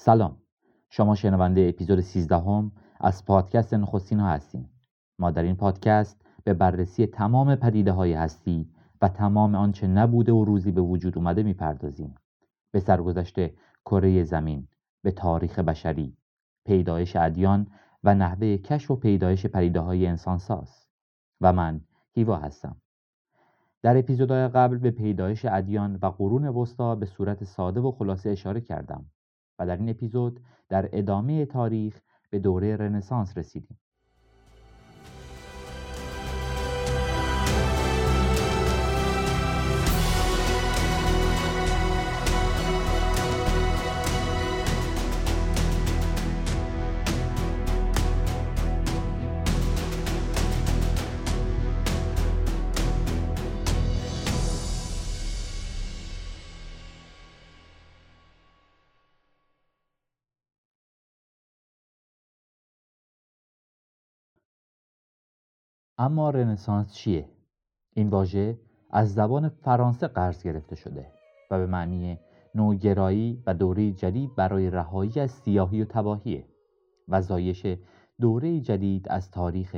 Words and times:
سلام. 0.00 0.36
شما 0.90 1.14
شنونده 1.14 1.68
اپیزود 1.68 2.00
13 2.00 2.36
هم 2.36 2.72
از 3.00 3.24
پادکست 3.24 3.74
نخستین 3.74 4.20
ها 4.20 4.28
هستیم 4.28 4.70
ما 5.18 5.30
در 5.30 5.42
این 5.42 5.56
پادکست 5.56 6.22
به 6.44 6.54
بررسی 6.54 7.06
تمام 7.06 7.56
پدیده 7.56 7.92
های 7.92 8.12
هستی 8.12 8.70
و 9.02 9.08
تمام 9.08 9.54
آنچه 9.54 9.86
نبوده 9.86 10.32
و 10.32 10.44
روزی 10.44 10.72
به 10.72 10.80
وجود 10.80 11.18
اومده 11.18 11.42
می‌پردازیم. 11.42 12.14
به 12.70 12.80
سرگذشت 12.80 13.34
کره 13.84 14.24
زمین 14.24 14.68
به 15.02 15.10
تاریخ 15.10 15.58
بشری 15.58 16.16
پیدایش 16.64 17.16
ادیان 17.16 17.66
و 18.04 18.14
نحوه 18.14 18.56
کشف 18.56 18.90
و 18.90 18.96
پیدایش 18.96 19.46
پدیده 19.46 19.80
های 19.80 20.06
انسانساز. 20.06 20.86
و 21.40 21.52
من 21.52 21.80
هیوا 22.14 22.36
هستم. 22.36 22.76
در 23.82 23.98
اپیزودهای 23.98 24.48
قبل 24.48 24.78
به 24.78 24.90
پیدایش 24.90 25.44
ادیان 25.44 25.98
و 26.02 26.06
قرون 26.06 26.48
وسطا 26.48 26.94
به 26.94 27.06
صورت 27.06 27.44
ساده 27.44 27.80
و 27.80 27.90
خلاصه 27.92 28.30
اشاره 28.30 28.60
کردم. 28.60 29.06
و 29.58 29.66
در 29.66 29.76
این 29.76 29.88
اپیزود 29.88 30.40
در 30.68 30.88
ادامه 30.92 31.46
تاریخ 31.46 32.00
به 32.30 32.38
دوره 32.38 32.76
رنسانس 32.76 33.38
رسیدیم. 33.38 33.78
اما 66.00 66.30
رنسانس 66.30 66.94
چیه؟ 66.94 67.28
این 67.94 68.08
واژه 68.08 68.58
از 68.90 69.14
زبان 69.14 69.48
فرانسه 69.48 70.08
قرض 70.08 70.42
گرفته 70.42 70.76
شده 70.76 71.06
و 71.50 71.58
به 71.58 71.66
معنی 71.66 72.18
نوگرایی 72.54 73.42
و 73.46 73.54
دوره 73.54 73.92
جدید 73.92 74.34
برای 74.34 74.70
رهایی 74.70 75.20
از 75.20 75.30
سیاهی 75.30 75.82
و 75.82 75.84
تباهیه 75.84 76.44
و 77.08 77.22
زایش 77.22 77.66
دوره 78.20 78.60
جدید 78.60 79.08
از 79.08 79.30
تاریخ 79.30 79.76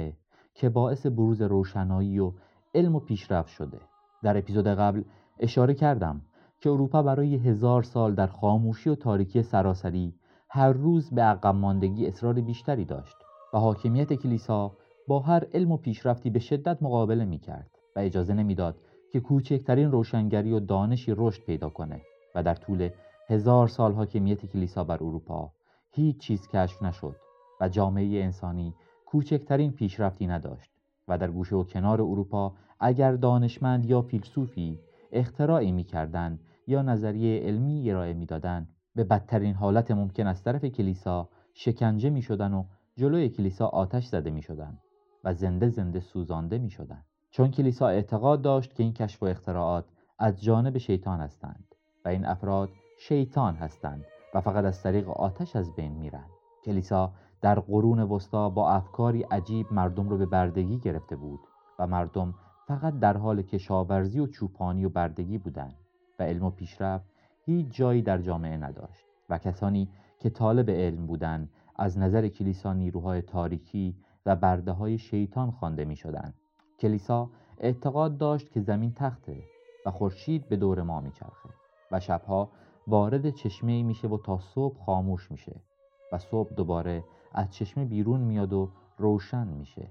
که 0.54 0.68
باعث 0.68 1.06
بروز 1.06 1.42
روشنایی 1.42 2.18
و 2.18 2.32
علم 2.74 2.96
و 2.96 3.00
پیشرفت 3.00 3.48
شده 3.48 3.80
در 4.22 4.38
اپیزود 4.38 4.66
قبل 4.66 5.02
اشاره 5.38 5.74
کردم 5.74 6.22
که 6.60 6.70
اروپا 6.70 7.02
برای 7.02 7.36
هزار 7.36 7.82
سال 7.82 8.14
در 8.14 8.26
خاموشی 8.26 8.90
و 8.90 8.94
تاریکی 8.94 9.42
سراسری 9.42 10.14
هر 10.48 10.72
روز 10.72 11.10
به 11.14 11.22
عقب 11.22 11.54
ماندگی 11.54 12.06
اصرار 12.06 12.34
بیشتری 12.34 12.84
داشت 12.84 13.16
و 13.54 13.58
حاکمیت 13.58 14.12
کلیسا 14.12 14.76
با 15.10 15.20
هر 15.20 15.46
علم 15.54 15.72
و 15.72 15.76
پیشرفتی 15.76 16.30
به 16.30 16.38
شدت 16.38 16.82
مقابله 16.82 17.24
می 17.24 17.38
کرد 17.38 17.70
و 17.96 17.98
اجازه 17.98 18.34
نمی‌داد 18.34 18.76
که 19.12 19.20
کوچکترین 19.20 19.90
روشنگری 19.90 20.52
و 20.52 20.60
دانشی 20.60 21.14
رشد 21.16 21.42
پیدا 21.42 21.68
کنه 21.68 22.00
و 22.34 22.42
در 22.42 22.54
طول 22.54 22.90
هزار 23.28 23.68
سال 23.68 23.92
حاکمیت 23.92 24.46
کلیسا 24.46 24.84
بر 24.84 24.94
اروپا 24.94 25.52
هیچ 25.90 26.18
چیز 26.18 26.48
کشف 26.48 26.82
نشد 26.82 27.16
و 27.60 27.68
جامعه 27.68 28.22
انسانی 28.22 28.74
کوچکترین 29.06 29.72
پیشرفتی 29.72 30.26
نداشت 30.26 30.70
و 31.08 31.18
در 31.18 31.30
گوشه 31.30 31.56
و 31.56 31.64
کنار 31.64 32.02
اروپا 32.02 32.52
اگر 32.80 33.12
دانشمند 33.12 33.86
یا 33.86 34.02
فیلسوفی 34.02 34.78
اختراعی 35.12 35.72
می‌کردند 35.72 36.40
یا 36.66 36.82
نظریه 36.82 37.40
علمی 37.40 37.90
ارائه 37.90 38.12
می‌دادند 38.12 38.68
به 38.94 39.04
بدترین 39.04 39.54
حالت 39.54 39.90
ممکن 39.90 40.26
از 40.26 40.42
طرف 40.42 40.64
کلیسا 40.64 41.28
شکنجه 41.54 42.10
می 42.10 42.22
شدن 42.22 42.54
و 42.54 42.64
جلوی 42.96 43.28
کلیسا 43.28 43.66
آتش 43.66 44.06
زده 44.06 44.30
می 44.30 44.42
شدن 44.42 44.78
و 45.24 45.34
زنده 45.34 45.68
زنده 45.68 46.00
سوزانده 46.00 46.58
می 46.58 46.70
شدن. 46.70 47.04
چون 47.30 47.50
کلیسا 47.50 47.88
اعتقاد 47.88 48.42
داشت 48.42 48.74
که 48.74 48.82
این 48.82 48.92
کشف 48.92 49.22
و 49.22 49.26
اختراعات 49.26 49.84
از 50.18 50.42
جانب 50.42 50.78
شیطان 50.78 51.20
هستند 51.20 51.74
و 52.04 52.08
این 52.08 52.24
افراد 52.24 52.68
شیطان 52.98 53.54
هستند 53.54 54.04
و 54.34 54.40
فقط 54.40 54.64
از 54.64 54.82
طریق 54.82 55.08
آتش 55.08 55.56
از 55.56 55.74
بین 55.74 55.92
میرند. 55.92 56.30
کلیسا 56.64 57.12
در 57.40 57.60
قرون 57.60 58.00
وسطا 58.00 58.48
با 58.48 58.70
افکاری 58.70 59.22
عجیب 59.22 59.72
مردم 59.72 60.08
رو 60.08 60.18
به 60.18 60.26
بردگی 60.26 60.78
گرفته 60.78 61.16
بود 61.16 61.40
و 61.78 61.86
مردم 61.86 62.34
فقط 62.66 62.98
در 62.98 63.16
حال 63.16 63.42
کشاورزی 63.42 64.20
و 64.20 64.26
چوپانی 64.26 64.84
و 64.84 64.88
بردگی 64.88 65.38
بودند 65.38 65.74
و 66.18 66.22
علم 66.22 66.44
و 66.44 66.50
پیشرفت 66.50 67.10
هیچ 67.44 67.66
جایی 67.70 68.02
در 68.02 68.18
جامعه 68.18 68.56
نداشت 68.56 69.04
و 69.28 69.38
کسانی 69.38 69.88
که 70.18 70.30
طالب 70.30 70.70
علم 70.70 71.06
بودند 71.06 71.50
از 71.76 71.98
نظر 71.98 72.28
کلیسا 72.28 72.72
نیروهای 72.72 73.22
تاریکی 73.22 73.96
و 74.26 74.36
برده 74.36 74.72
های 74.72 74.98
شیطان 74.98 75.50
خوانده 75.50 75.84
می 75.84 75.96
شدن. 75.96 76.34
کلیسا 76.78 77.30
اعتقاد 77.58 78.18
داشت 78.18 78.50
که 78.50 78.60
زمین 78.60 78.92
تخته 78.92 79.42
و 79.86 79.90
خورشید 79.90 80.48
به 80.48 80.56
دور 80.56 80.82
ما 80.82 81.00
میچرخه 81.00 81.48
و 81.92 82.00
شبها 82.00 82.50
وارد 82.86 83.30
چشمه 83.30 83.82
میشه 83.82 84.08
و 84.08 84.18
تا 84.18 84.38
صبح 84.38 84.84
خاموش 84.84 85.30
میشه 85.30 85.60
و 86.12 86.18
صبح 86.18 86.54
دوباره 86.54 87.04
از 87.32 87.50
چشمه 87.50 87.84
بیرون 87.84 88.20
میاد 88.20 88.52
و 88.52 88.70
روشن 88.98 89.46
میشه 89.46 89.88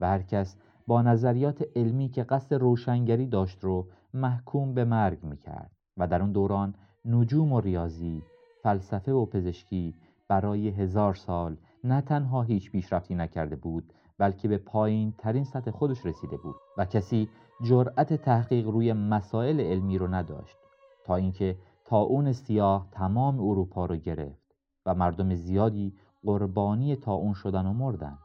و 0.00 0.06
هر 0.06 0.22
کس 0.22 0.56
با 0.86 1.02
نظریات 1.02 1.64
علمی 1.76 2.08
که 2.08 2.22
قصد 2.22 2.54
روشنگری 2.54 3.26
داشت 3.26 3.64
رو 3.64 3.86
محکوم 4.14 4.74
به 4.74 4.84
مرگ 4.84 5.24
می‌کرد 5.24 5.70
و 5.96 6.06
در 6.06 6.22
اون 6.22 6.32
دوران 6.32 6.74
نجوم 7.04 7.52
و 7.52 7.60
ریاضی 7.60 8.22
فلسفه 8.62 9.12
و 9.12 9.26
پزشکی 9.26 9.94
برای 10.28 10.68
هزار 10.68 11.14
سال 11.14 11.56
نه 11.84 12.00
تنها 12.00 12.42
هیچ 12.42 12.70
پیشرفتی 12.70 13.14
نکرده 13.14 13.56
بود 13.56 13.92
بلکه 14.18 14.48
به 14.48 14.58
پایین 14.58 15.14
ترین 15.18 15.44
سطح 15.44 15.70
خودش 15.70 16.06
رسیده 16.06 16.36
بود 16.36 16.54
و 16.76 16.84
کسی 16.84 17.28
جرأت 17.62 18.14
تحقیق 18.14 18.68
روی 18.68 18.92
مسائل 18.92 19.60
علمی 19.60 19.98
رو 19.98 20.14
نداشت 20.14 20.56
تا 21.04 21.16
اینکه 21.16 21.56
اون 21.90 22.32
سیاه 22.32 22.88
تمام 22.92 23.40
اروپا 23.40 23.86
رو 23.86 23.96
گرفت 23.96 24.54
و 24.86 24.94
مردم 24.94 25.34
زیادی 25.34 25.94
قربانی 26.24 26.96
اون 27.06 27.32
شدن 27.32 27.66
و 27.66 27.72
مردن. 27.72 28.18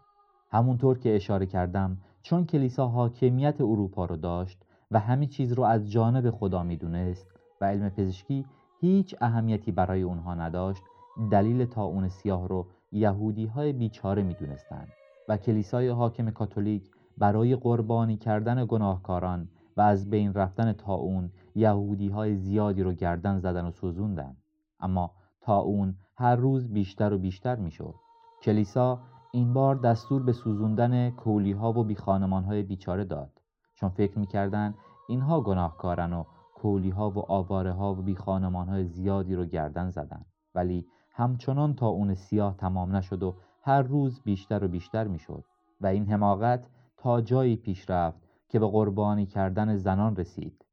همونطور 0.51 0.99
که 0.99 1.15
اشاره 1.15 1.45
کردم 1.45 1.97
چون 2.21 2.45
کلیسا 2.45 2.87
حاکمیت 2.87 3.61
اروپا 3.61 4.05
رو 4.05 4.17
داشت 4.17 4.65
و 4.91 4.99
همه 4.99 5.27
چیز 5.27 5.53
رو 5.53 5.63
از 5.63 5.91
جانب 5.91 6.29
خدا 6.29 6.63
می‌دونست 6.63 7.27
و 7.61 7.65
علم 7.65 7.89
پزشکی 7.89 8.45
هیچ 8.81 9.15
اهمیتی 9.21 9.71
برای 9.71 10.01
اونها 10.01 10.33
نداشت 10.33 10.83
دلیل 11.31 11.67
اون 11.77 12.07
سیاه 12.07 12.47
رو 12.47 12.67
یهودی 12.93 13.45
های 13.45 13.73
بیچاره 13.73 14.23
می 14.23 14.33
دونستن 14.33 14.87
و 15.29 15.37
کلیسای 15.37 15.89
حاکم 15.89 16.29
کاتولیک 16.29 16.91
برای 17.17 17.55
قربانی 17.55 18.17
کردن 18.17 18.65
گناهکاران 18.65 19.49
و 19.77 19.81
از 19.81 20.09
بین 20.09 20.33
رفتن 20.33 20.73
تاون 20.73 21.31
یهودی 21.55 22.09
های 22.09 22.35
زیادی 22.35 22.83
رو 22.83 22.93
گردن 22.93 23.39
زدن 23.39 23.65
و 23.65 23.71
سوزوندن. 23.71 24.37
اما 24.79 25.11
تاون 25.41 25.95
هر 26.15 26.35
روز 26.35 26.73
بیشتر 26.73 27.13
و 27.13 27.17
بیشتر 27.17 27.55
می‌شد. 27.55 27.95
کلیسا 28.43 28.99
این 29.31 29.53
بار 29.53 29.75
دستور 29.75 30.23
به 30.23 30.33
سوزوندن 30.33 31.09
کولی 31.09 31.51
ها 31.51 31.79
و 31.79 31.83
بیخانمان 31.83 32.43
های 32.43 32.63
بیچاره 32.63 33.03
داد. 33.03 33.41
چون 33.75 33.89
فکر 33.89 34.19
می‌کردن 34.19 34.73
اینها 35.09 35.41
گناهکارن 35.41 36.13
و 36.13 36.23
کولی 36.55 36.89
ها 36.89 37.09
و 37.09 37.19
آواره 37.31 37.71
ها 37.71 37.93
و 37.93 38.01
بیخانمان 38.01 38.67
های 38.67 38.85
زیادی 38.85 39.35
رو 39.35 39.45
گردن 39.45 39.89
زدن. 39.89 40.25
ولی 40.55 40.87
همچنان 41.13 41.73
تا 41.73 41.87
اون 41.87 42.13
سیاه 42.13 42.57
تمام 42.57 42.95
نشد 42.95 43.23
و 43.23 43.35
هر 43.61 43.81
روز 43.81 44.21
بیشتر 44.23 44.63
و 44.63 44.67
بیشتر 44.67 45.07
می‌شد 45.07 45.43
و 45.81 45.87
این 45.87 46.05
حماقت 46.05 46.67
تا 46.97 47.21
جایی 47.21 47.55
پیش 47.55 47.89
رفت 47.89 48.21
که 48.49 48.59
به 48.59 48.67
قربانی 48.67 49.25
کردن 49.25 49.75
زنان 49.75 50.15
رسید. 50.15 50.65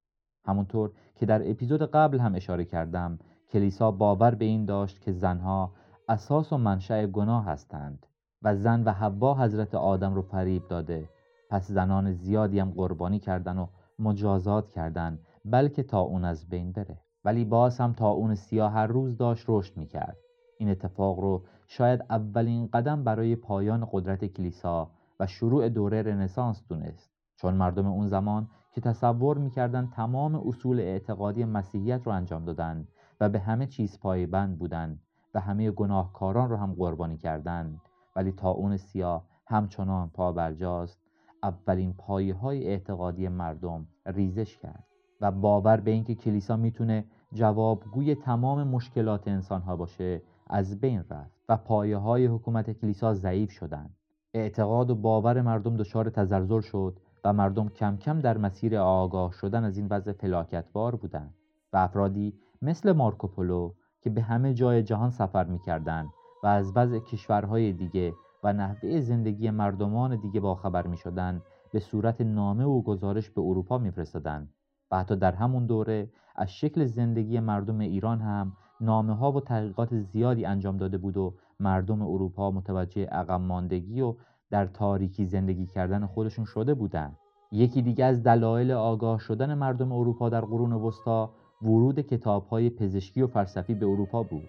همونطور 0.44 0.92
که 1.14 1.26
در 1.26 1.50
اپیزود 1.50 1.82
قبل 1.82 2.18
هم 2.18 2.34
اشاره 2.34 2.64
کردم 2.64 3.18
کلیسا 3.48 3.90
باور 3.90 4.34
به 4.34 4.44
این 4.44 4.64
داشت 4.64 5.00
که 5.00 5.12
زنها 5.12 5.72
اساس 6.08 6.52
و 6.52 6.58
منشأ 6.58 7.06
گناه 7.06 7.44
هستند 7.44 8.06
و 8.43 8.56
زن 8.56 8.84
و 8.84 8.90
حوا 8.90 9.34
حضرت 9.34 9.75
آدم 9.75 10.14
رو 10.14 10.22
فریب 10.22 10.69
داده. 10.69 11.08
پس 11.50 11.69
زنان 11.70 12.12
زیادی 12.12 12.58
هم 12.58 12.70
قربانی 12.70 13.19
کردن 13.19 13.58
و 13.58 13.66
مجازات 13.98 14.70
کردن 14.70 15.19
بلکه 15.44 15.82
تا 15.82 16.00
اون 16.00 16.25
از 16.25 16.48
بین 16.48 16.72
بره. 16.72 16.98
ولی 17.25 17.44
باز 17.44 17.81
هم 17.81 17.93
تا 17.93 18.10
اون 18.10 18.34
سیاه 18.34 18.72
هر 18.72 18.86
روز 18.86 19.16
داشت 19.16 19.44
رشد 19.48 19.76
می‌کرد. 19.76 20.16
این 20.60 20.68
اتفاق 20.68 21.20
رو 21.20 21.42
شاید 21.66 22.04
اولین 22.10 22.66
قدم 22.66 23.04
برای 23.04 23.36
پایان 23.36 23.88
قدرت 23.92 24.24
کلیسا 24.24 24.90
و 25.20 25.26
شروع 25.26 25.68
دوره 25.68 26.02
رنسانس 26.02 26.62
دونست. 26.68 27.10
چون 27.36 27.54
مردم 27.54 27.86
اون 27.86 28.06
زمان 28.06 28.48
که 28.72 28.80
تصور 28.80 29.38
می‌کردن 29.38 29.86
تمام 29.86 30.48
اصول 30.48 30.80
اعتقادی 30.80 31.44
مسیحیت 31.44 32.00
رو 32.04 32.12
انجام 32.12 32.44
دادن 32.44 32.88
و 33.20 33.28
به 33.28 33.38
همه 33.38 33.66
چیز 33.66 34.00
پایبند 34.00 34.58
بودند 34.58 35.02
و 35.34 35.40
همه 35.40 35.70
گناهکاران 35.70 36.50
رو 36.50 36.56
هم 36.56 36.74
قربانی 36.74 37.16
کردند 37.16 37.80
ولی 38.16 38.32
تا 38.32 38.50
اون 38.50 38.76
سیاه 38.76 39.24
همچنان 39.46 40.10
پا 40.10 40.32
برجاست 40.32 40.98
اولین 41.42 41.92
پایه 41.92 42.34
های 42.34 42.66
اعتقادی 42.66 43.28
مردم 43.28 43.86
ریزش 44.06 44.58
کرد 44.58 44.84
و 45.20 45.30
باور 45.30 45.76
به 45.76 45.90
اینکه 45.90 46.14
کلیسا 46.14 46.56
می‌تونه 46.56 47.04
جوابگوی 47.32 48.14
تمام 48.14 48.68
مشکلات 48.68 49.28
انسان 49.28 49.62
ها 49.62 49.76
باشه 49.76 50.22
از 50.52 50.81
بین 50.81 51.05
رفت 51.11 51.41
و 51.49 51.56
پایه 51.56 51.97
های 51.97 52.26
حکومت 52.26 52.70
کلیسا 52.70 53.14
ضعیف 53.14 53.50
شدند. 53.50 53.97
اعتقاد 54.35 54.91
و 54.91 54.94
باور 54.94 55.43
مردم 55.43 55.76
دچار 55.76 56.11
تزلزل 56.11 56.61
شد 56.61 56.99
و 57.25 57.32
مردم 57.32 57.69
کم 57.69 57.97
کم 57.97 58.20
در 58.20 58.38
مسیر 58.38 58.76
آگاه 58.76 59.32
شدن 59.32 59.64
از 59.64 59.76
این 59.76 59.87
وضع 59.91 60.12
فلاکتبار 60.12 60.97
بودند 60.97 61.35
و 61.73 61.76
افرادی 61.76 62.35
مثل 62.62 62.93
مارکوپولو 62.93 63.73
که 64.00 64.11
به 64.11 64.23
همه 64.23 64.55
جای 64.55 64.82
جهان 64.82 65.11
سفر 65.11 65.44
می‌کردند 65.44 66.08
و 66.43 66.47
از 66.47 66.73
وضع 66.76 66.99
کشورهای 66.99 67.73
دیگه 67.73 68.12
و 68.44 68.53
نحوه 68.53 69.00
زندگی 69.00 69.50
مردمان 69.50 70.20
دیگه 70.20 70.41
باخبر 70.41 70.87
می 70.87 70.96
شدن 70.96 71.43
به 71.73 71.81
صورت 71.81 72.20
نامه 72.20 72.64
و 72.64 72.82
گزارش 72.82 73.31
به 73.31 73.41
اروپا 73.41 73.79
میفرستادند 73.79 74.55
و 74.91 74.99
حتی 74.99 75.17
در 75.17 75.32
همون 75.32 75.67
دوره 75.67 76.11
از 76.37 76.53
شکل 76.53 76.85
زندگی 76.85 77.41
مردم 77.41 77.79
ایران 77.79 78.20
هم 78.20 78.53
نامه 78.81 79.15
ها 79.15 79.32
و 79.32 79.41
تحقیقات 79.41 79.94
زیادی 79.94 80.44
انجام 80.44 80.77
داده 80.77 80.99
بود 80.99 81.17
و 81.17 81.35
مردم 81.61 82.03
اروپا 82.03 82.50
متوجه 82.50 83.06
عقب 83.06 83.41
ماندگی 83.41 84.00
و 84.00 84.15
در 84.50 84.67
تاریکی 84.67 85.25
زندگی 85.25 85.67
کردن 85.67 86.06
خودشون 86.06 86.44
شده 86.44 86.75
بودند. 86.75 87.17
یکی 87.53 87.82
دیگه 87.82 88.05
از 88.05 88.23
دلایل 88.23 88.71
آگاه 88.71 89.19
شدن 89.19 89.55
مردم 89.55 89.93
اروپا 89.93 90.29
در 90.29 90.41
قرون 90.41 90.73
وسطا 90.73 91.31
ورود 91.62 92.00
کتاب 92.00 92.47
های 92.47 92.71
پزشکی 92.71 93.23
و 93.23 93.27
فلسفی 93.27 93.75
به 93.75 93.87
اروپا 93.87 94.23
بود. 94.23 94.49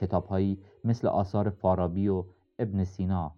کتابهایی 0.00 0.58
مثل 0.84 1.08
آثار 1.08 1.50
فارابی 1.50 2.08
و 2.08 2.24
ابن 2.58 2.84
سینا، 2.84 3.32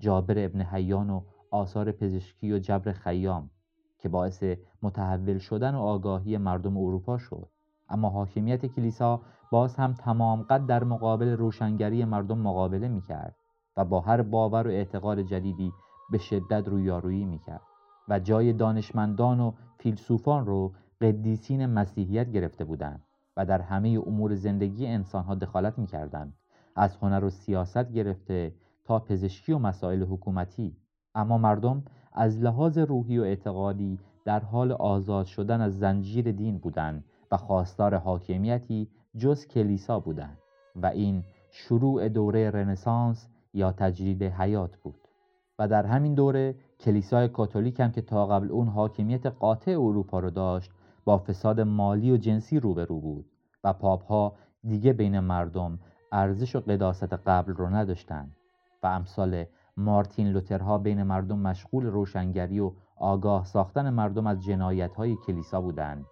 جابر 0.00 0.44
ابن 0.44 0.62
حیان 0.62 1.10
و 1.10 1.20
آثار 1.50 1.92
پزشکی 1.92 2.52
و 2.52 2.58
جبر 2.58 2.92
خیام 2.92 3.50
که 3.98 4.08
باعث 4.08 4.44
متحول 4.82 5.38
شدن 5.38 5.74
و 5.74 5.80
آگاهی 5.80 6.38
مردم 6.38 6.76
اروپا 6.76 7.18
شد. 7.18 7.48
اما 7.88 8.10
حاکمیت 8.10 8.66
کلیسا 8.66 9.20
باز 9.50 9.76
هم 9.76 9.92
تمام 9.92 10.42
قد 10.42 10.66
در 10.66 10.84
مقابل 10.84 11.28
روشنگری 11.28 12.04
مردم 12.04 12.38
مقابله 12.38 12.88
می‌کرد 12.88 13.36
و 13.76 13.84
با 13.84 14.00
هر 14.00 14.22
باور 14.22 14.66
و 14.66 14.70
اعتقاد 14.70 15.20
جدیدی 15.20 15.72
به 16.10 16.18
شدت 16.18 16.68
رویارویی 16.68 17.24
می‌کرد 17.24 17.62
و 18.08 18.18
جای 18.18 18.52
دانشمندان 18.52 19.40
و 19.40 19.52
فیلسوفان 19.78 20.46
رو 20.46 20.72
قدیسین 21.00 21.66
مسیحیت 21.66 22.32
گرفته 22.32 22.64
بودند 22.64 23.02
و 23.36 23.46
در 23.46 23.60
همه 23.60 24.02
امور 24.06 24.34
زندگی 24.34 24.86
انسانها 24.86 25.34
دخالت 25.34 25.78
می‌کردند. 25.78 26.32
از 26.76 26.96
هنر 26.96 27.24
و 27.24 27.30
سیاست 27.30 27.92
گرفته 27.92 28.54
تا 28.84 28.98
پزشکی 28.98 29.52
و 29.52 29.58
مسائل 29.58 30.02
حکومتی. 30.02 30.76
اما 31.14 31.38
مردم 31.38 31.82
از 32.12 32.40
لحاظ 32.40 32.78
روحی 32.78 33.18
و 33.18 33.22
اعتقادی 33.22 33.98
در 34.24 34.40
حال 34.40 34.72
آزاد 34.72 35.26
شدن 35.26 35.60
از 35.60 35.78
زنجیر 35.78 36.32
دین 36.32 36.58
بودند 36.58 37.04
و 37.32 37.36
خواستار 37.36 37.94
حاکمیتی 37.94 38.88
جز 39.16 39.46
کلیسا 39.46 40.00
بودند 40.00 40.38
و 40.76 40.86
این 40.86 41.24
شروع 41.50 42.08
دوره 42.08 42.50
رنسانس 42.50 43.28
یا 43.54 43.72
تجدید 43.72 44.22
حیات 44.22 44.76
بود 44.76 45.08
و 45.58 45.68
در 45.68 45.86
همین 45.86 46.14
دوره 46.14 46.54
کلیسای 46.80 47.28
کاتولیک 47.28 47.80
هم 47.80 47.92
که 47.92 48.02
تا 48.02 48.26
قبل 48.26 48.50
اون 48.50 48.68
حاکمیت 48.68 49.26
قاطع 49.26 49.70
اروپا 49.70 50.20
رو 50.20 50.30
داشت 50.30 50.70
با 51.04 51.18
فساد 51.18 51.60
مالی 51.60 52.12
و 52.12 52.16
جنسی 52.16 52.60
روبرو 52.60 53.00
بود 53.00 53.26
و 53.64 53.72
پاپ 53.72 54.04
ها 54.04 54.36
دیگه 54.64 54.92
بین 54.92 55.20
مردم 55.20 55.78
ارزش 56.12 56.56
و 56.56 56.60
قداست 56.60 57.12
قبل 57.12 57.52
رو 57.52 57.68
نداشتند 57.68 58.36
و 58.82 58.86
امثال 58.86 59.44
مارتین 59.76 60.28
لوترها 60.28 60.78
بین 60.78 61.02
مردم 61.02 61.38
مشغول 61.38 61.86
روشنگری 61.86 62.60
و 62.60 62.72
آگاه 62.96 63.44
ساختن 63.44 63.90
مردم 63.90 64.26
از 64.26 64.44
جنایت 64.44 64.94
های 64.94 65.16
کلیسا 65.26 65.60
بودند. 65.60 66.06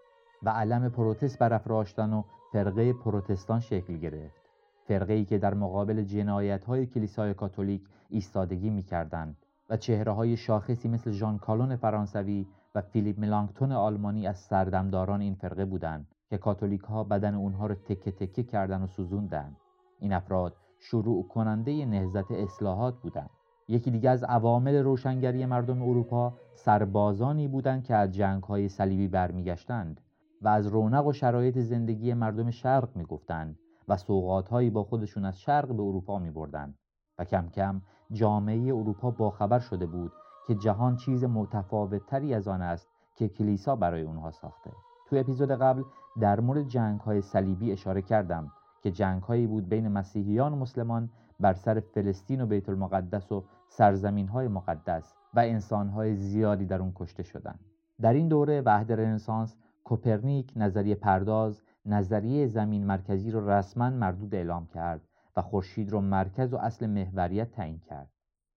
و 0.44 0.48
علم 0.48 0.88
پروتست 0.88 1.38
برافراشتن 1.38 2.12
و 2.12 2.22
فرقه 2.52 2.92
پروتستان 2.92 3.60
شکل 3.60 3.96
گرفت. 3.96 4.42
فرقه 4.86 5.12
ای 5.12 5.24
که 5.24 5.38
در 5.38 5.54
مقابل 5.54 6.02
جنایت 6.02 6.64
های 6.64 6.86
کلیسای 6.86 7.34
کاتولیک 7.34 7.82
ایستادگی 8.08 8.70
می‌کردند 8.70 9.36
و 9.70 9.76
چهره 9.76 10.12
های 10.12 10.36
شاخصی 10.36 10.88
مثل 10.88 11.10
ژان 11.10 11.38
کالون 11.38 11.76
فرانسوی 11.76 12.46
و 12.74 12.80
فیلیپ 12.80 13.20
ملانکتون 13.20 13.72
آلمانی 13.72 14.26
از 14.26 14.38
سردمداران 14.38 15.20
این 15.20 15.34
فرقه 15.34 15.64
بودند 15.64 16.06
که 16.30 16.38
کاتولیک 16.38 16.80
ها 16.80 17.04
بدن 17.04 17.34
اونها 17.34 17.66
رو 17.66 17.74
تکه 17.74 18.10
تکه 18.10 18.42
کردن 18.42 18.82
و 18.82 18.86
سوزوندن 18.86 19.56
این 20.00 20.12
افراد 20.12 20.56
شروع 20.78 21.28
کننده 21.28 21.86
نهزت 21.86 22.30
اصلاحات 22.30 22.94
بودند. 23.02 23.30
یکی 23.68 23.90
دیگه 23.90 24.10
از 24.10 24.24
عوامل 24.24 24.74
روشنگری 24.74 25.46
مردم 25.46 25.82
اروپا 25.82 26.34
سربازانی 26.54 27.48
بودند 27.48 27.84
که 27.84 27.94
از 27.94 28.12
جنگ 28.12 28.42
های 28.42 28.68
صلیبی 28.68 29.08
برمیگشتند. 29.08 30.00
و 30.44 30.48
از 30.48 30.66
رونق 30.66 31.06
و 31.06 31.12
شرایط 31.12 31.58
زندگی 31.58 32.14
مردم 32.14 32.50
شرق 32.50 32.96
می‌گفتند 32.96 33.58
و 33.88 33.96
سوقاتهایی 33.96 34.70
با 34.70 34.84
خودشون 34.84 35.24
از 35.24 35.40
شرق 35.40 35.68
به 35.68 35.82
اروپا 35.82 36.18
می 36.18 36.30
بردن 36.30 36.74
و 37.18 37.24
کم 37.24 37.48
کم 37.48 37.82
جامعه 38.12 38.74
اروپا 38.74 39.10
باخبر 39.10 39.58
شده 39.58 39.86
بود 39.86 40.12
که 40.46 40.54
جهان 40.54 40.96
چیز 40.96 41.24
متفاوتتری 41.24 42.34
از 42.34 42.48
آن 42.48 42.62
است 42.62 42.88
که 43.14 43.28
کلیسا 43.28 43.76
برای 43.76 44.02
اونها 44.02 44.30
ساخته 44.30 44.70
تو 45.06 45.16
اپیزود 45.16 45.50
قبل 45.50 45.82
در 46.20 46.40
مورد 46.40 46.68
جنگ 46.68 47.00
های 47.00 47.22
صلیبی 47.22 47.72
اشاره 47.72 48.02
کردم 48.02 48.52
که 48.82 48.90
جنگ 48.90 49.22
هایی 49.22 49.46
بود 49.46 49.68
بین 49.68 49.88
مسیحیان 49.88 50.52
و 50.52 50.56
مسلمان 50.56 51.10
بر 51.40 51.52
سر 51.52 51.80
فلسطین 51.80 52.40
و 52.40 52.46
بیت 52.46 52.68
المقدس 52.68 53.32
و 53.32 53.44
سرزمین 53.68 54.28
های 54.28 54.48
مقدس 54.48 55.14
و 55.34 55.40
انسان 55.40 55.88
های 55.88 56.16
زیادی 56.16 56.66
در 56.66 56.80
اون 56.80 56.92
کشته 56.94 57.22
شدند. 57.22 57.60
در 58.00 58.12
این 58.12 58.28
دوره 58.28 58.60
وحد 58.60 58.92
رنسانس 58.92 59.56
کوپرنیک 59.84 60.52
نظریه 60.56 60.94
پرداز 60.94 61.62
نظریه 61.86 62.46
زمین 62.46 62.86
مرکزی 62.86 63.30
رو 63.30 63.50
رسما 63.50 63.90
مردود 63.90 64.34
اعلام 64.34 64.66
کرد 64.66 65.00
و 65.36 65.42
خورشید 65.42 65.90
رو 65.90 66.00
مرکز 66.00 66.52
و 66.52 66.56
اصل 66.56 66.86
محوریت 66.86 67.50
تعیین 67.52 67.78
کرد. 67.78 68.10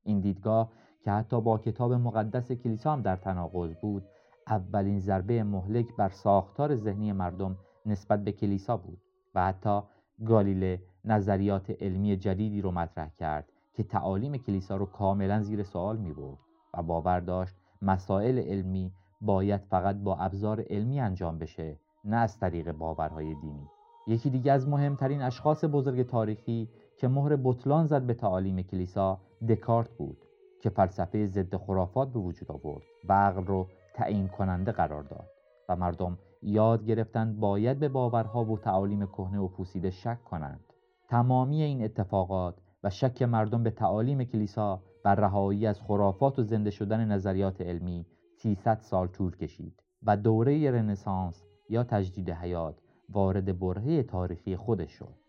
این 0.03 0.19
دیدگاه 0.19 0.71
که 1.03 1.11
حتی 1.11 1.41
با 1.41 1.57
کتاب 1.57 1.93
مقدس 1.93 2.51
کلیسا 2.51 2.93
هم 2.93 3.01
در 3.01 3.15
تناقض 3.15 3.73
بود 3.81 4.03
اولین 4.47 4.99
ضربه 4.99 5.43
مهلک 5.43 5.95
بر 5.97 6.09
ساختار 6.09 6.75
ذهنی 6.75 7.11
مردم 7.11 7.57
نسبت 7.85 8.23
به 8.23 8.31
کلیسا 8.31 8.77
بود 8.77 9.01
و 9.35 9.45
حتی 9.45 9.81
گالیله 10.25 10.81
نظریات 11.05 11.71
علمی 11.81 12.17
جدیدی 12.17 12.61
رو 12.61 12.71
مطرح 12.71 13.09
کرد 13.19 13.51
که 13.73 13.83
تعالیم 13.83 14.37
کلیسا 14.37 14.75
رو 14.75 14.85
کاملا 14.85 15.41
زیر 15.41 15.63
سوال 15.63 15.97
می 15.97 16.13
برد 16.13 16.37
و 16.73 16.83
باور 16.83 17.19
داشت 17.19 17.55
مسائل 17.81 18.39
علمی 18.39 18.91
باید 19.21 19.61
فقط 19.61 19.95
با 19.95 20.15
ابزار 20.15 20.63
علمی 20.69 20.99
انجام 20.99 21.39
بشه 21.39 21.79
نه 22.05 22.15
از 22.15 22.39
طریق 22.39 22.71
باورهای 22.71 23.35
دینی. 23.35 23.67
یکی 24.07 24.29
دیگه 24.29 24.51
از 24.51 24.67
مهمترین 24.67 25.21
اشخاص 25.21 25.65
بزرگ 25.71 26.03
تاریخی 26.03 26.69
که 26.97 27.07
مهر 27.07 27.35
بطلان 27.43 27.85
زد 27.85 28.01
به 28.01 28.13
تعالیم 28.13 28.61
کلیسا 28.61 29.19
دکارت 29.49 29.89
بود 29.89 30.17
که 30.61 30.69
فلسفه 30.69 31.25
ضد 31.25 31.55
خرافات 31.55 32.13
به 32.13 32.19
وجود 32.19 32.51
آورد 32.51 32.83
و 33.09 33.13
عقل 33.13 33.45
رو 33.45 33.67
تعیین 33.93 34.27
کننده 34.27 34.71
قرار 34.71 35.03
داد 35.03 35.29
و 35.69 35.75
مردم 35.75 36.17
یاد 36.41 36.85
گرفتند 36.85 37.39
باید 37.39 37.79
به 37.79 37.89
باورها 37.89 38.45
و 38.45 38.57
تعالیم 38.57 39.05
کهنه 39.05 39.39
و 39.39 39.47
پوسیده 39.47 39.89
شک 39.89 40.23
کنند. 40.23 40.73
تمامی 41.09 41.61
این 41.61 41.83
اتفاقات 41.83 42.55
و 42.83 42.89
شک 42.89 43.21
مردم 43.21 43.63
به 43.63 43.71
تعالیم 43.71 44.23
کلیسا 44.23 44.81
بر 45.03 45.15
رهایی 45.15 45.67
از 45.67 45.81
خرافات 45.81 46.39
و 46.39 46.43
زنده 46.43 46.71
شدن 46.71 47.05
نظریات 47.05 47.61
علمی 47.61 48.05
300 48.37 48.81
سال 48.81 49.07
طول 49.07 49.35
کشید 49.35 49.83
و 50.03 50.17
دوره 50.17 50.71
رنسانس 50.71 51.43
یا 51.69 51.83
تجدید 51.83 52.29
حیات 52.29 52.81
وارد 53.09 53.59
برهه 53.59 54.03
تاریخی 54.03 54.55
خودش 54.55 54.91
شد. 54.91 55.26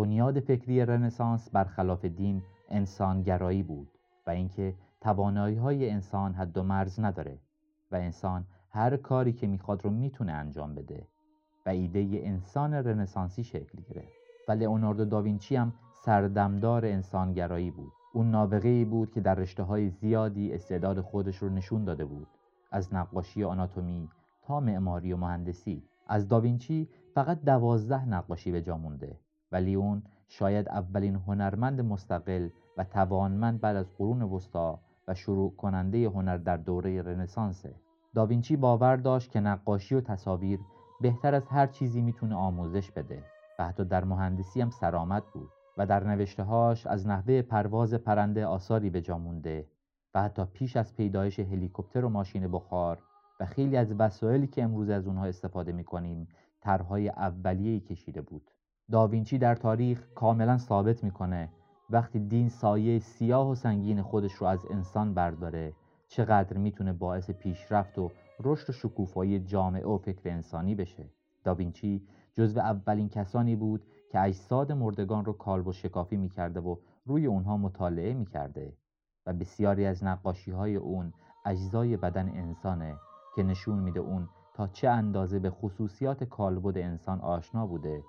بنیاد 0.00 0.40
فکری 0.40 0.86
رنسانس 0.86 1.50
برخلاف 1.50 2.04
دین 2.04 2.42
انسانگرایی 2.68 3.62
بود 3.62 3.88
و 4.26 4.30
اینکه 4.30 4.74
توانایی 5.00 5.56
های 5.56 5.90
انسان 5.90 6.32
حد 6.32 6.58
و 6.58 6.62
مرز 6.62 7.00
نداره 7.00 7.38
و 7.92 7.96
انسان 7.96 8.44
هر 8.70 8.96
کاری 8.96 9.32
که 9.32 9.46
می‌خواد 9.46 9.84
رو 9.84 9.90
می‌تونه 9.90 10.32
انجام 10.32 10.74
بده 10.74 11.06
و 11.66 11.68
ایده 11.68 12.08
انسان 12.12 12.74
رنسانسی 12.74 13.44
شکل 13.44 13.78
گرفت 13.88 14.12
و 14.48 14.52
لئوناردو 14.52 15.04
داوینچی 15.04 15.56
هم 15.56 15.72
سردمدار 16.04 16.86
انسانگرایی 16.86 17.70
بود. 17.70 17.92
اون 18.12 18.30
نابغه 18.30 18.84
بود 18.84 19.12
که 19.12 19.20
در 19.20 19.34
رشته 19.34 19.62
های 19.62 19.90
زیادی 19.90 20.52
استعداد 20.52 21.00
خودش 21.00 21.36
رو 21.36 21.48
نشون 21.48 21.84
داده 21.84 22.04
بود. 22.04 22.26
از 22.70 22.94
نقاشی 22.94 23.44
آناتومی 23.44 24.08
تا 24.42 24.60
معماری 24.60 25.12
و 25.12 25.16
مهندسی. 25.16 25.82
از 26.08 26.28
داوینچی 26.28 26.88
فقط 27.14 27.42
دوازده 27.42 28.08
نقاشی 28.08 28.52
به 28.52 28.62
جا 28.62 28.76
مونده. 28.76 29.18
ولی 29.52 29.74
اون 29.74 30.02
شاید 30.28 30.68
اولین 30.68 31.14
هنرمند 31.14 31.80
مستقل 31.80 32.48
و 32.76 32.84
توانمند 32.84 33.60
بعد 33.60 33.76
از 33.76 33.86
قرون 33.98 34.22
وسطا 34.22 34.80
و 35.08 35.14
شروع 35.14 35.56
کننده 35.56 36.08
هنر 36.08 36.36
در 36.36 36.56
دوره 36.56 37.02
رنسانسه 37.02 37.74
داوینچی 38.14 38.56
باور 38.56 38.96
داشت 38.96 39.30
که 39.30 39.40
نقاشی 39.40 39.94
و 39.94 40.00
تصاویر 40.00 40.60
بهتر 41.00 41.34
از 41.34 41.48
هر 41.48 41.66
چیزی 41.66 42.00
می‌تونه 42.00 42.34
آموزش 42.34 42.90
بده 42.90 43.24
و 43.58 43.66
حتی 43.66 43.84
در 43.84 44.04
مهندسی 44.04 44.60
هم 44.60 44.70
سرآمد 44.70 45.24
بود 45.34 45.48
و 45.76 45.86
در 45.86 46.04
نوشتههاش 46.04 46.86
از 46.86 47.06
نحوه 47.06 47.42
پرواز 47.42 47.94
پرنده 47.94 48.46
آثاری 48.46 48.90
به 48.90 49.00
جا 49.00 49.18
مونده 49.18 49.66
و 50.14 50.22
حتی 50.22 50.44
پیش 50.44 50.76
از 50.76 50.96
پیدایش 50.96 51.40
هلیکوپتر 51.40 52.04
و 52.04 52.08
ماشین 52.08 52.48
بخار 52.48 52.98
و 53.40 53.46
خیلی 53.46 53.76
از 53.76 53.94
وسایلی 53.98 54.46
که 54.46 54.62
امروز 54.62 54.90
از 54.90 55.06
اونها 55.06 55.24
استفاده 55.24 55.72
می‌کنیم 55.72 56.28
طرحهای 56.60 57.08
اولیه‌ای 57.08 57.80
کشیده 57.80 58.22
بود. 58.22 58.50
داوینچی 58.90 59.38
در 59.38 59.54
تاریخ 59.54 60.06
کاملا 60.14 60.58
ثابت 60.58 61.04
می‌کنه 61.04 61.48
وقتی 61.90 62.18
دین 62.18 62.48
سایه 62.48 62.98
سیاه 62.98 63.50
و 63.50 63.54
سنگین 63.54 64.02
خودش 64.02 64.32
رو 64.32 64.46
از 64.46 64.66
انسان 64.70 65.14
برداره 65.14 65.72
چقدر 66.08 66.56
می‌تونه 66.56 66.92
باعث 66.92 67.30
پیشرفت 67.30 67.98
و 67.98 68.10
رشد 68.40 68.70
و 68.70 68.72
شکوفایی 68.72 69.38
جامعه 69.40 69.86
و 69.86 69.98
فکر 69.98 70.30
انسانی 70.30 70.74
بشه. 70.74 71.04
داوینچی 71.44 72.02
جزو 72.34 72.60
اولین 72.60 73.08
کسانی 73.08 73.56
بود 73.56 73.82
که 74.12 74.20
اجساد 74.20 74.72
مردگان 74.72 75.24
رو 75.24 75.32
کالب 75.32 75.66
و 75.66 75.72
شکافی 75.72 76.16
می‌کرده 76.16 76.60
و 76.60 76.76
روی 77.06 77.26
اونها 77.26 77.56
مطالعه 77.56 78.14
می‌کرده 78.14 78.72
و 79.26 79.32
بسیاری 79.32 79.86
از 79.86 80.04
نقاشی 80.04 80.50
های 80.50 80.76
اون 80.76 81.12
اجزای 81.44 81.96
بدن 81.96 82.28
انسانه 82.28 82.96
که 83.36 83.42
نشون 83.42 83.78
میده 83.78 84.00
اون 84.00 84.28
تا 84.54 84.66
چه 84.66 84.88
اندازه 84.88 85.38
به 85.38 85.50
خصوصیات 85.50 86.24
کالبد 86.24 86.78
انسان 86.78 87.20
آشنا 87.20 87.66
بوده. 87.66 88.02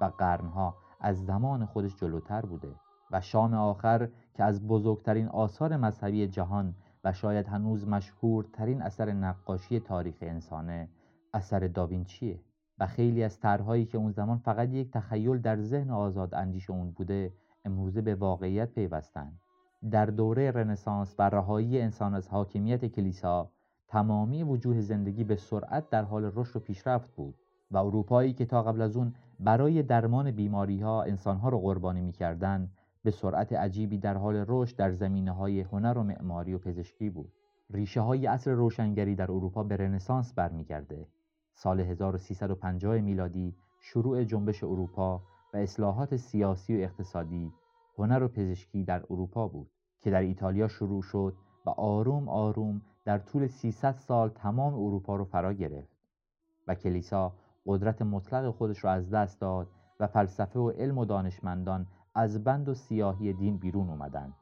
و 0.00 0.04
قرنها 0.04 0.76
از 1.00 1.26
زمان 1.26 1.66
خودش 1.66 1.96
جلوتر 1.96 2.40
بوده 2.40 2.74
و 3.10 3.20
شام 3.20 3.54
آخر 3.54 4.08
که 4.34 4.44
از 4.44 4.66
بزرگترین 4.66 5.28
آثار 5.28 5.76
مذهبی 5.76 6.26
جهان 6.26 6.74
و 7.04 7.12
شاید 7.12 7.46
هنوز 7.46 7.88
مشهورترین 7.88 8.82
اثر 8.82 9.12
نقاشی 9.12 9.80
تاریخ 9.80 10.16
انسانه 10.20 10.88
اثر 11.34 11.66
داوینچیه 11.66 12.40
و 12.78 12.86
خیلی 12.86 13.22
از 13.22 13.40
طرحهایی 13.40 13.86
که 13.86 13.98
اون 13.98 14.12
زمان 14.12 14.38
فقط 14.38 14.68
یک 14.68 14.90
تخیل 14.90 15.38
در 15.38 15.60
ذهن 15.60 15.90
آزاد 15.90 16.34
اندیش 16.34 16.70
اون 16.70 16.90
بوده 16.90 17.32
امروزه 17.64 18.00
به 18.00 18.14
واقعیت 18.14 18.74
پیوستن. 18.74 19.32
در 19.90 20.06
دوره 20.06 20.50
رنسانس 20.50 21.14
و 21.18 21.22
رهایی 21.22 21.80
انسان 21.80 22.14
از 22.14 22.28
حاکمیت 22.28 22.84
کلیسا 22.86 23.50
تمامی 23.88 24.42
وجوه 24.42 24.80
زندگی 24.80 25.24
به 25.24 25.36
سرعت 25.36 25.90
در 25.90 26.02
حال 26.02 26.32
رشد 26.34 26.56
و 26.56 26.60
پیشرفت 26.60 27.14
بود. 27.16 27.34
و 27.70 27.76
اروپایی 27.76 28.32
که 28.32 28.46
تا 28.46 28.62
قبل 28.62 28.80
از 28.80 28.96
اون 28.96 29.14
برای 29.40 29.82
درمان 29.82 30.30
بیماری 30.30 30.80
ها 30.80 31.02
انسان 31.02 31.36
ها 31.36 31.48
رو 31.48 31.58
قربانی 31.58 32.00
می‌کردن 32.00 32.70
به 33.02 33.10
سرعت 33.10 33.52
عجیبی 33.52 33.98
در 33.98 34.16
حال 34.16 34.44
رشد 34.48 34.76
در 34.76 34.92
زمینه 34.92 35.32
های 35.32 35.60
هنر 35.60 35.98
و 35.98 36.02
معماری 36.02 36.54
و 36.54 36.58
پزشکی 36.58 37.10
بود. 37.10 37.32
ریشه 37.70 38.00
های 38.00 38.26
عصر 38.26 38.50
روشنگری 38.50 39.14
در 39.14 39.32
اروپا 39.32 39.62
به 39.62 39.76
رنسانس 39.76 40.32
برمیگرده. 40.32 41.06
سال 41.54 41.80
1350 41.80 43.00
میلادی 43.00 43.54
شروع 43.80 44.24
جنبش 44.24 44.64
اروپا 44.64 45.22
و 45.54 45.56
اصلاحات 45.56 46.16
سیاسی 46.16 46.76
و 46.76 46.80
اقتصادی 46.80 47.52
هنر 47.98 48.22
و 48.22 48.28
پزشکی 48.28 48.84
در 48.84 49.02
اروپا 49.10 49.48
بود 49.48 49.70
که 50.00 50.10
در 50.10 50.20
ایتالیا 50.20 50.68
شروع 50.68 51.02
شد 51.02 51.34
و 51.66 51.70
آروم 51.70 52.28
آروم 52.28 52.82
در 53.04 53.18
طول 53.18 53.46
300 53.46 53.96
سال 53.96 54.28
تمام 54.28 54.74
اروپا 54.74 55.16
رو 55.16 55.24
فرا 55.24 55.52
گرفت 55.52 55.96
و 56.66 56.74
کلیسا 56.74 57.32
قدرت 57.66 58.02
مطلق 58.02 58.50
خودش 58.50 58.84
را 58.84 58.90
از 58.90 59.10
دست 59.10 59.40
داد 59.40 59.68
و 60.00 60.06
فلسفه 60.06 60.60
و 60.60 60.70
علم 60.70 60.98
و 60.98 61.04
دانشمندان 61.04 61.86
از 62.14 62.44
بند 62.44 62.68
و 62.68 62.74
سیاهی 62.74 63.32
دین 63.32 63.58
بیرون 63.58 63.90
اومدن. 63.90 64.32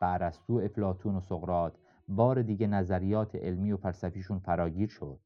و 0.00 0.04
ارسطو 0.04 0.54
افلاتون 0.54 1.16
و 1.16 1.20
سقراط 1.20 1.72
بار 2.08 2.42
دیگه 2.42 2.66
نظریات 2.66 3.34
علمی 3.34 3.72
و 3.72 3.76
فلسفیشون 3.76 4.38
فراگیر 4.38 4.88
شد. 4.88 5.18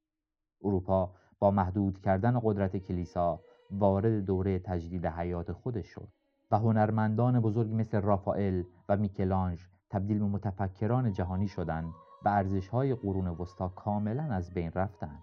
اروپا 0.64 1.14
با 1.38 1.50
محدود 1.50 2.00
کردن 2.00 2.40
قدرت 2.42 2.76
کلیسا 2.76 3.40
وارد 3.71 4.25
دوره 4.25 4.59
تجدید 4.59 5.06
حیات 5.06 5.52
خودش 5.52 5.87
شد 5.87 6.09
و 6.50 6.59
هنرمندان 6.59 7.40
بزرگ 7.40 7.75
مثل 7.75 8.00
رافائل 8.00 8.62
و 8.88 8.97
میکلانج 8.97 9.68
تبدیل 9.90 10.18
به 10.18 10.25
متفکران 10.25 11.12
جهانی 11.12 11.49
شدند 11.49 11.92
و 12.25 12.28
ارزش‌های 12.28 12.94
قرون 12.94 13.26
وسطا 13.26 13.68
کاملا 13.68 14.23
از 14.23 14.54
بین 14.54 14.73
رفتند. 14.75 15.23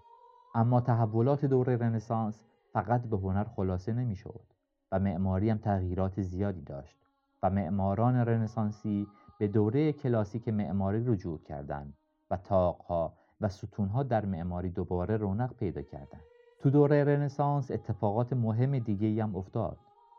اما 0.54 0.80
تحولات 0.80 1.44
دوره 1.44 1.76
رنسانس 1.76 2.44
فقط 2.72 3.02
به 3.02 3.16
هنر 3.16 3.44
خلاصه 3.44 3.92
نمی‌شد 3.92 4.44
و 4.92 4.98
معماری 4.98 5.50
هم 5.50 5.58
تغییرات 5.58 6.22
زیادی 6.22 6.62
داشت 6.62 6.96
و 7.42 7.50
معماران 7.50 8.16
رنسانسی 8.16 9.06
به 9.38 9.48
دوره 9.48 9.92
کلاسیک 9.92 10.48
معماری 10.48 11.04
رجوع 11.06 11.38
کردند 11.42 11.94
و 12.30 12.36
تاقها 12.36 13.14
و 13.40 13.48
ستونها 13.48 14.02
در 14.02 14.24
معماری 14.26 14.70
دوباره 14.70 15.16
رونق 15.16 15.54
پیدا 15.54 15.82
کردند. 15.82 16.22
تو 16.58 16.70
دوره 16.70 17.04
رنسانس 17.04 17.70
اتفاقات 17.70 18.32
مهم 18.32 18.78
دیگه 18.78 19.22
هم 19.22 19.36
افتاد 19.36 19.78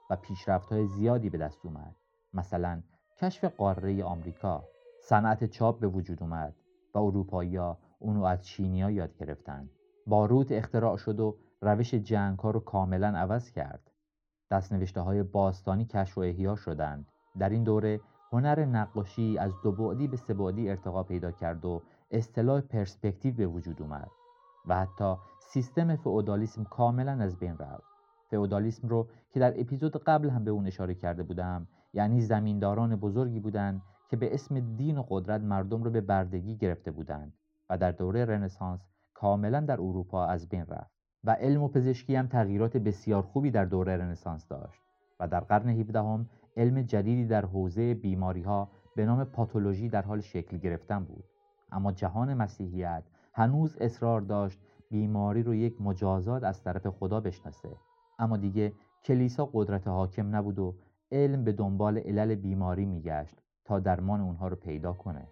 و 0.10 0.16
پیشرفت 0.16 0.72
های 0.72 0.88
زیادی 0.88 1.30
به 1.30 1.38
دست 1.38 1.66
اومد. 1.66 1.96
مثلا 2.34 2.82
کشف 3.18 3.44
قاره 3.46 4.04
آمریکا 4.04 4.64
صنعت 5.02 5.46
چاپ 5.46 5.80
به 5.80 5.88
وجود 5.88 6.24
اومد 6.24 6.56
و 6.94 7.00
اروپایی‌ها 7.00 7.78
اونو 8.00 8.24
از 8.24 8.46
چینیا 8.46 8.92
یاد 8.92 9.18
گرفتن 9.18 9.70
باروت 10.08 10.52
اختراع 10.52 10.98
شد 10.98 11.20
و 11.20 11.38
روش 11.62 11.94
جنگ 11.94 12.40
ها 12.40 12.52
رو 12.52 12.60
کاملا 12.60 13.08
عوض 13.08 13.52
کرد. 13.52 13.92
دستنوشته 14.52 15.02
های 15.02 15.24
باستانی 15.24 15.86
کشف 15.86 16.18
و 16.18 16.22
احیا 16.22 16.56
شدند. 16.56 17.06
در 17.40 17.50
این 17.50 17.64
دوره 17.64 18.02
هنر 18.32 18.66
نقاشی 18.66 19.38
از 19.38 19.54
دو 19.64 19.72
بعدی 19.72 20.08
به 20.08 20.18
سه 20.18 20.34
بعدی 20.34 20.70
ارتقا 20.70 21.04
پیدا 21.04 21.32
کرد 21.32 21.66
و 21.66 21.82
اصطلاح 22.12 22.62
پرسپکتیو 22.62 23.36
به 23.36 23.48
وجود 23.48 23.82
اومد 23.82 24.12
و 24.68 24.76
حتی 24.76 25.16
سیستم 25.40 25.96
فئودالیسم 25.96 26.64
کاملا 26.64 27.12
از 27.12 27.40
بین 27.40 27.58
رفت. 27.58 27.92
فئودالیسم 28.30 28.88
رو 28.88 29.08
که 29.32 29.40
در 29.40 29.60
اپیزود 29.60 30.04
قبل 30.04 30.30
هم 30.30 30.44
به 30.44 30.52
اون 30.52 30.68
اشاره 30.68 30.96
کرده 30.96 31.24
بودم 31.24 31.68
یعنی 31.94 32.22
زمینداران 32.22 32.96
بزرگی 32.96 33.40
بودند 33.40 33.82
که 34.10 34.18
به 34.18 34.34
اسم 34.34 34.76
دین 34.76 34.98
و 34.98 35.06
قدرت 35.10 35.42
مردم 35.42 35.84
رو 35.84 35.92
به 35.92 36.02
بردگی 36.02 36.58
گرفته 36.58 36.92
بودند 36.92 37.34
و 37.70 37.78
در 37.78 37.92
دوره 37.92 38.26
رنسانس 38.26 38.82
کاملا 39.22 39.60
در 39.60 39.82
اروپا 39.82 40.26
از 40.26 40.50
بین 40.50 40.66
رفت 40.66 40.92
و 41.24 41.32
علم 41.32 41.64
و 41.64 41.68
پزشکی 41.68 42.16
هم 42.16 42.28
تغییرات 42.28 42.78
بسیار 42.78 43.22
خوبی 43.22 43.52
در 43.52 43.66
دوره 43.66 43.98
رنسانس 43.98 44.48
داشت 44.48 44.82
و 45.20 45.28
در 45.28 45.40
قرن 45.40 45.70
17 45.70 46.00
هم 46.00 46.30
علم 46.58 46.82
جدیدی 46.82 47.26
در 47.26 47.46
حوزه 47.46 47.94
بیماری 47.94 48.42
ها 48.42 48.70
به 48.96 49.06
نام 49.06 49.24
پاتولوژی 49.24 49.90
در 49.90 50.02
حال 50.02 50.22
شکل 50.22 50.58
گرفتن 50.58 51.04
بود. 51.04 51.24
اما 51.72 51.92
جهان 51.92 52.34
مسیحیت 52.34 53.04
هنوز 53.34 53.78
اصرار 53.82 54.22
داشت 54.22 54.60
بیماری 54.90 55.44
رو 55.44 55.56
یک 55.56 55.82
مجازات 55.82 56.44
از 56.44 56.64
طرف 56.64 56.88
خدا 56.88 57.20
بشناسه. 57.20 57.70
اما 58.20 58.38
دیگه 58.38 58.74
کلیسا 59.04 59.50
قدرت 59.54 59.88
حاکم 59.88 60.36
نبود 60.36 60.60
و 60.60 60.76
علم 61.12 61.44
به 61.44 61.52
دنبال 61.52 61.98
علل 61.98 62.36
بیماری 62.36 62.86
میگشت 62.86 63.36
تا 63.66 63.80
درمان 63.80 64.22
اونها 64.22 64.48
رو 64.48 64.56
پیدا 64.56 64.94
کنه. 64.94 65.28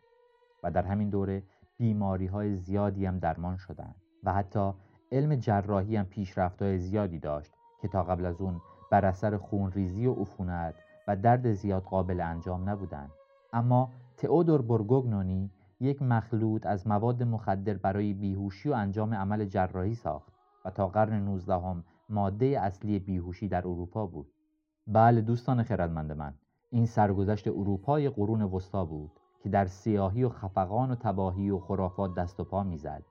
و 0.64 0.72
در 0.72 0.84
همین 0.84 1.10
دوره 1.10 1.44
بیماری 1.80 2.26
های 2.26 2.56
زیادی 2.56 3.06
هم 3.06 3.20
درمان 3.20 3.58
شدند 3.58 3.96
و 4.24 4.34
حتی 4.34 4.74
علم 5.12 5.36
جراحی 5.36 5.96
هم 5.96 6.06
پیشرفت 6.06 6.62
های 6.62 6.78
زیادی 6.78 7.20
داشت 7.20 7.54
که 7.82 7.88
تا 7.88 8.04
قبل 8.04 8.26
از 8.26 8.42
اون 8.42 8.62
بر 8.92 9.06
اثر 9.06 9.38
خونریزی 9.38 10.06
و 10.06 10.14
عفونت 10.14 10.76
و 11.08 11.16
درد 11.16 11.54
زیاد 11.54 11.84
قابل 11.84 12.22
انجام 12.22 12.70
نبودند. 12.70 13.12
اما 13.54 13.92
تئودور 14.18 14.62
برگوگنونی 14.62 15.52
یک 15.80 16.02
مخلوط 16.02 16.66
از 16.66 16.88
مواد 16.88 17.24
مخدر 17.24 17.74
برای 17.74 18.14
بیهوشی 18.14 18.70
و 18.70 18.74
انجام 18.74 19.14
عمل 19.14 19.46
جراحی 19.46 19.96
ساخت 19.96 20.34
و 20.66 20.70
تا 20.70 20.88
قرن 20.88 21.14
19 21.14 21.54
هم 21.54 21.84
ماده 22.10 22.46
اصلی 22.46 23.00
بیهوشی 23.00 23.48
در 23.48 23.68
اروپا 23.68 24.06
بود. 24.06 24.34
بله 24.88 25.22
دوستان 25.22 25.64
خردمند 25.64 26.12
من 26.12 26.34
این 26.70 26.86
سرگذشت 26.86 27.48
اروپای 27.48 28.10
قرون 28.10 28.42
وسطا 28.42 28.86
بود. 28.86 29.19
که 29.40 29.50
در 29.50 29.66
سیاهی 29.66 30.24
و 30.24 30.30
خفقان 30.30 30.92
و 30.92 30.96
تباهی 30.96 31.50
و 31.50 31.60
خرافات 31.60 32.16
دست 32.16 32.40
و 32.40 32.44
پا 32.44 32.64
می‌زد 32.64 33.04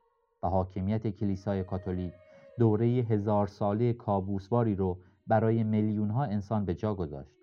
و 0.43 0.49
حاکمیت 0.49 1.09
کلیسای 1.09 1.65
کاتولیک 1.65 2.13
دوره 2.59 2.87
هزار 2.87 3.47
ساله 3.47 3.93
کابوسواری 3.93 4.75
رو 4.75 4.99
برای 5.27 5.65
میلیون 5.65 6.11
ها 6.11 6.25
انسان 6.25 6.65
به 6.65 6.75
جا 6.75 6.95
گذاشت. 6.95 7.37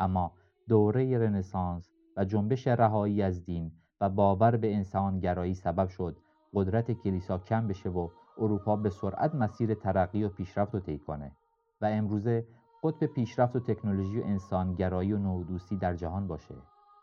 اما 0.00 0.32
دوره 0.68 1.18
رنسانس 1.18 1.90
و 2.16 2.24
جنبش 2.24 2.66
رهایی 2.66 3.22
از 3.22 3.44
دین 3.44 3.72
و 4.00 4.08
باور 4.08 4.56
به 4.56 4.74
انسان 4.74 5.20
گرایی 5.20 5.54
سبب 5.54 5.88
شد 5.88 6.16
قدرت 6.54 6.92
کلیسا 6.92 7.38
کم 7.38 7.68
بشه 7.68 7.90
و 7.90 8.08
اروپا 8.38 8.76
به 8.76 8.90
سرعت 8.90 9.34
مسیر 9.34 9.74
ترقی 9.74 10.24
و 10.24 10.28
پیشرفت 10.28 10.74
رو 10.74 10.80
طی 10.80 10.98
کنه 10.98 11.32
و 11.80 11.86
امروزه 11.86 12.46
قطب 12.82 13.06
پیشرفت 13.06 13.56
و 13.56 13.60
تکنولوژی 13.60 14.20
و 14.20 14.24
انسانگرایی 14.24 15.12
و 15.12 15.18
نودوستی 15.18 15.76
در 15.76 15.94
جهان 15.94 16.26
باشه. 16.26 16.54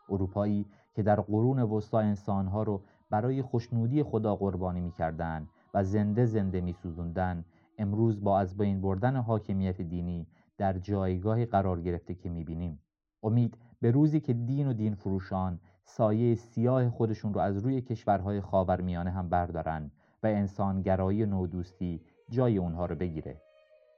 اروپایی 0.08 0.66
که 0.94 1.02
در 1.02 1.20
قرون 1.20 1.58
وسطا 1.62 2.00
انسانها 2.00 2.62
رو 2.62 2.82
برای 3.10 3.42
خوشنودی 3.42 4.02
خدا 4.02 4.36
قربانی 4.36 4.80
می‌کردند 4.80 5.48
و 5.74 5.84
زنده 5.84 6.26
زنده 6.26 6.60
میسوزوندن 6.60 7.44
امروز 7.78 8.24
با 8.24 8.38
از 8.38 8.56
بین 8.56 8.80
بردن 8.80 9.16
حاکمیت 9.16 9.82
دینی 9.82 10.26
در 10.58 10.78
جایگاهی 10.78 11.46
قرار 11.46 11.80
گرفته 11.80 12.14
که 12.14 12.30
می‌بینیم. 12.30 12.78
امید 13.22 13.58
به 13.80 13.90
روزی 13.90 14.20
که 14.20 14.32
دین 14.32 14.68
و 14.68 14.72
دین 14.72 14.94
فروشان 14.94 15.60
سایه 15.84 16.34
سیاه 16.34 16.90
خودشون 16.90 17.34
رو 17.34 17.40
از 17.40 17.58
روی 17.58 17.80
کشورهای 17.80 18.40
خاورمیانه 18.40 19.10
هم 19.10 19.28
بردارن 19.28 19.90
و 20.22 20.26
انسانگرایی 20.26 21.22
و 21.22 21.26
نودوستی 21.26 22.00
جای 22.30 22.58
اونها 22.58 22.86
رو 22.86 22.96
بگیره 22.96 23.40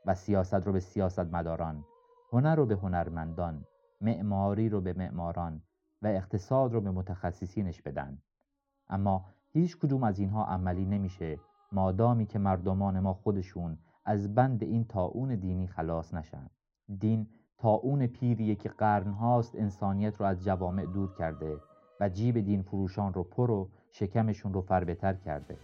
و 0.07 0.15
سیاست 0.15 0.55
رو 0.55 0.73
به 0.73 0.81
سیاستمداران 0.81 1.85
هنر 2.33 2.57
رو 2.57 2.67
به 2.67 2.75
هنرمندان 2.75 3.65
معماری 4.01 4.69
رو 4.69 4.81
به 4.81 4.93
معماران 4.93 5.63
و 6.05 6.07
اقتصاد 6.07 6.73
رو 6.73 6.81
به 6.81 6.91
متخصصینش 6.91 7.83
بدن. 7.83 8.19
اما 8.89 9.25
هیچ 9.53 9.79
کدوم 9.79 10.05
از 10.05 10.19
اینها 10.19 10.45
عملی 10.45 10.85
نمیشه 10.85 11.39
مادامی 11.73 12.27
که 12.27 12.39
مردمان 12.39 13.01
ما 13.01 13.15
خودشون 13.15 13.79
از 14.05 14.35
بند 14.35 14.63
این 14.63 14.85
تاون 14.85 15.35
دینی 15.35 15.67
خلاص 15.67 16.15
نشن. 16.15 16.51
دین 16.99 17.29
تاون 17.59 18.07
پیریه 18.07 18.55
که 18.55 18.69
قرنهاست 18.69 19.55
انسانیت 19.55 20.17
رو 20.17 20.27
از 20.27 20.45
جوامع 20.45 20.87
دور 20.87 21.15
کرده 21.15 21.57
و 22.01 22.09
جیب 22.09 22.41
دین 22.41 22.63
فروشان 22.63 23.15
رو 23.15 23.23
پر 23.23 23.51
و 23.51 23.69
شکمشون 23.91 24.53
رو 24.53 24.61
فربتر 24.61 25.15
کرده. 25.15 25.57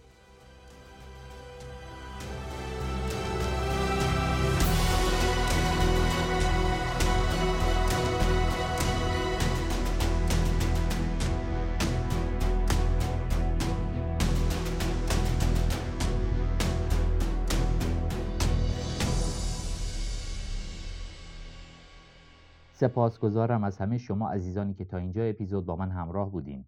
سپاسگزارم 22.81 23.63
از 23.63 23.77
همه 23.77 23.97
شما 23.97 24.29
عزیزانی 24.29 24.73
که 24.73 24.85
تا 24.85 24.97
اینجا 24.97 25.23
اپیزود 25.23 25.65
با 25.65 25.75
من 25.75 25.91
همراه 25.91 26.31
بودین. 26.31 26.65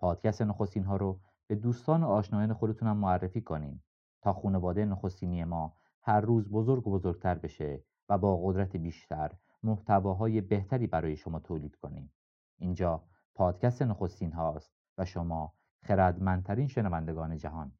پادکست 0.00 0.42
نخستین 0.42 0.84
ها 0.84 0.96
رو 0.96 1.20
به 1.46 1.54
دوستان 1.54 2.02
و 2.02 2.06
آشنایان 2.06 2.54
خودتونم 2.54 2.96
معرفی 2.96 3.40
کنین 3.40 3.80
تا 4.22 4.32
خانواده 4.32 4.84
نخستینی 4.84 5.44
ما 5.44 5.76
هر 6.02 6.20
روز 6.20 6.50
بزرگ 6.50 6.86
و 6.86 6.90
بزرگتر 6.90 7.34
بشه 7.34 7.84
و 8.08 8.18
با 8.18 8.40
قدرت 8.44 8.76
بیشتر 8.76 9.32
محتواهای 9.62 10.40
بهتری 10.40 10.86
برای 10.86 11.16
شما 11.16 11.38
تولید 11.38 11.76
کنیم. 11.76 12.12
اینجا 12.58 13.04
پادکست 13.34 13.82
نخستین 13.82 14.32
هاست 14.32 14.72
و 14.98 15.04
شما 15.04 15.54
خردمندترین 15.82 16.66
شنوندگان 16.66 17.36
جهان 17.36 17.72